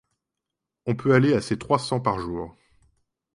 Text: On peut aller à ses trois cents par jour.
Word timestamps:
On 0.87 0.95
peut 0.95 1.13
aller 1.13 1.35
à 1.35 1.41
ses 1.41 1.59
trois 1.59 1.77
cents 1.77 1.99
par 1.99 2.17
jour. 2.17 2.57